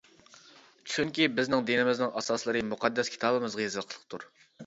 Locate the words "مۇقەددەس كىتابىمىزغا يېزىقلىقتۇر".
2.71-4.27